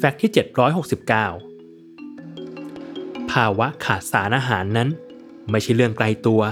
[0.00, 0.32] แฟกต์ที่
[2.36, 4.88] 769 ภาวะขาดสารอาหารนั้น
[5.50, 6.42] ไม่ใช่เรื่องไกลตัว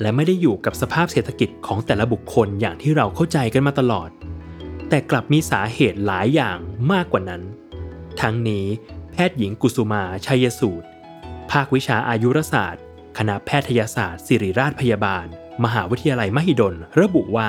[0.00, 4.10] และไม่ได้อยู่กับสภาพเศรษฐกิจของแต่ละบุคคลอย่างที่เราเข้าใจกันมาตลอด
[4.88, 6.58] แต่กลับมีสาเหตุหลายอย่าง
[6.92, 7.42] มากกว่านั้น
[8.20, 8.66] ทั้งนี้
[9.12, 10.86] แพทย์หญิงกุสุมาชัยสูตร
[11.50, 12.82] ภาควิชาอายุรศาสตร์
[13.18, 15.26] คณะแพทยศาสตร์ ศิริราชพยาบาล
[15.64, 17.48] มหาวิทยาลัยมหิดล ระบุว่า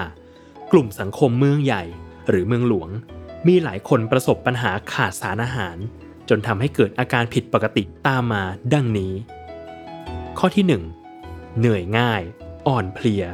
[0.71, 1.83] กลุ่มสังคมเมืองใหญ่
[2.29, 2.91] หรือเมืองหลวง
[3.48, 5.77] มีหลายคนประสบปัญหาขาดสารอาหาร
[6.30, 9.13] จนทำให้เกิดอาการผิดปกติตามมาดังนี้
[10.40, 10.66] ข้อที่
[11.12, 11.57] 1.
[11.57, 12.21] เหนื่อยง่าย
[12.68, 13.26] อ่อนเพลีย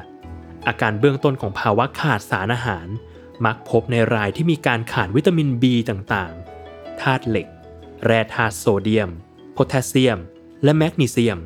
[0.68, 2.88] อาการเบื้องต้นของภาวะขาดสารอาหาร
[3.46, 7.48] มักพบในรายที่มีการขาดวิตามิน B ต่างๆ ธาตุเหล็ก
[8.06, 9.10] แร่ธาตุโซเดียม
[9.54, 10.20] โพแทสเซียม
[10.64, 11.40] และแมกนีเซียม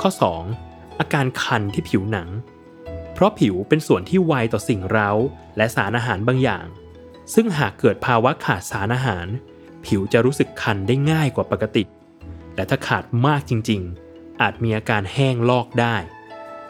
[0.00, 0.10] ข้อ
[0.54, 0.98] 2.
[1.00, 2.28] อาการคันที่ผิวหนัง
[3.12, 5.10] เพราะผิวเป็นส่วนที่ไวต่อสิ่งเร้า
[5.56, 6.66] และสารอาหารบางอย่าง
[7.34, 9.26] ซึ่งหากเกิดภาวะขาดสารอาหาร
[9.84, 11.84] ผิวจะรู้สึกคันได้ง่ายกว่าปกติ
[12.54, 15.96] และถ้าขาดมากจริงๆ อาจมีอาการแห้งลอกได้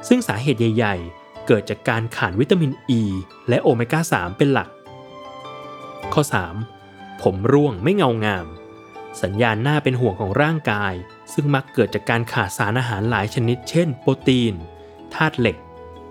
[0.09, 3.03] ซึ่งสาเหตุใหญ่ ๆ เกิดจากการขาดวิตามินอ e ี
[3.49, 4.69] และโอเมก้า 3 เป็นหลัก
[6.13, 6.23] ข้อ
[6.73, 7.23] 3.
[7.23, 8.47] ผมร่วงไม่เงางาม
[9.23, 10.95] สัญญาณหน่าเป็นห่วงของร่างกาย
[11.33, 14.55] ซึ่งมักเกิดจากการขาดสารอาหารหลายชนิด เช่น โปรตีน
[15.15, 15.57] ธาตุเหล็ก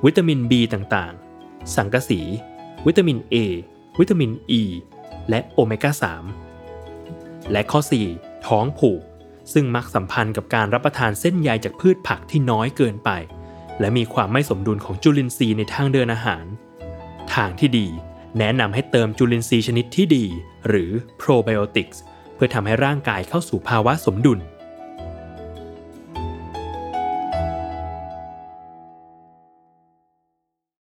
[0.06, 2.22] วิตามิน B ต่างๆ สังกะสี
[2.86, 3.36] วิตามิน A
[4.00, 4.62] วิตามิน E
[5.30, 5.92] และโอเมก้า
[6.72, 7.80] 3 และข้อ
[8.14, 9.02] 4 ท้องผูก
[9.54, 13.10] ซึ่งมักสัมพันธ์กับการรับประทานเส้นใยจากพืชผักที่น้อยเกินไป
[13.80, 16.46] และมีความไม่สมดุลของจุลินทรีย์ในทางเดินอาหาร
[17.34, 17.88] ทางที่ดี
[18.38, 20.26] แนะนำให้เติมจุลินทรีย์ชนิดที่ดี
[20.68, 21.98] หรือ probiotics
[22.36, 24.40] เพื่อทำให้ร่างกายเข้าสู่ภาวะสมดุล